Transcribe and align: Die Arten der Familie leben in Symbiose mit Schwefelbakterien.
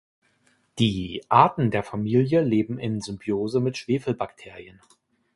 Die 0.79 1.21
Arten 1.29 1.69
der 1.69 1.83
Familie 1.83 2.41
leben 2.41 2.79
in 2.79 3.01
Symbiose 3.01 3.59
mit 3.59 3.77
Schwefelbakterien. 3.77 4.81